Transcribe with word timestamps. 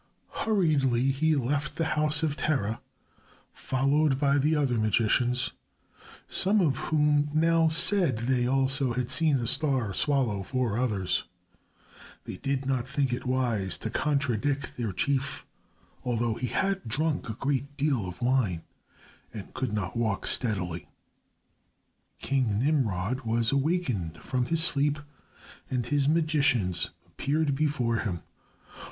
Hurriedly 0.45 1.11
he 1.11 1.35
left 1.35 1.75
the 1.75 1.85
house 1.93 2.23
of 2.23 2.35
Terah, 2.35 2.81
followed 3.53 4.19
by 4.19 4.39
the 4.39 4.55
other 4.55 4.79
magicians, 4.79 5.51
some 6.27 6.59
of 6.59 6.75
whom 6.89 7.29
now 7.35 7.67
said 7.69 8.17
they 8.17 8.47
also 8.47 8.93
had 8.93 9.11
seen 9.11 9.37
a 9.37 9.45
star 9.45 9.93
swallow 9.93 10.41
four 10.41 10.75
others. 10.75 11.25
They 12.23 12.37
did 12.37 12.65
not 12.65 12.87
think 12.87 13.13
it 13.13 13.27
wise 13.27 13.77
to 13.77 13.91
contradict 13.91 14.75
their 14.75 14.91
chief, 14.91 15.45
although 16.03 16.33
he 16.33 16.47
had 16.47 16.87
drunk 16.87 17.29
a 17.29 17.33
great 17.33 17.77
deal 17.77 18.07
of 18.07 18.23
wine 18.23 18.63
and 19.31 19.53
could 19.53 19.71
not 19.71 19.95
walk 19.95 20.25
steadily. 20.25 20.89
King 22.17 22.57
Nimrod 22.57 23.21
was 23.21 23.51
awakened 23.51 24.17
from 24.23 24.47
his 24.47 24.63
sleep, 24.63 24.97
and 25.69 25.85
his 25.85 26.07
magicians 26.09 26.89
appeared 27.05 27.53
before 27.53 27.97
him. 27.97 28.23